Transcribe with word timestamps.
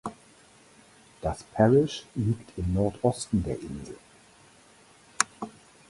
Das 1.21 1.43
Parish 1.43 2.05
liegt 2.15 2.57
im 2.57 2.73
Nordosten 2.73 3.43
der 3.43 3.59
Insel. 3.59 3.99